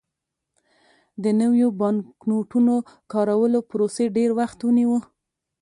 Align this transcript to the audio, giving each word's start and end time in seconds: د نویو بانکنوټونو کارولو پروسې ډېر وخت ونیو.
د 1.23 1.25
نویو 1.41 1.67
بانکنوټونو 1.79 2.75
کارولو 3.11 3.59
پروسې 3.69 4.05
ډېر 4.17 4.29
وخت 4.39 4.59
ونیو. 4.63 4.97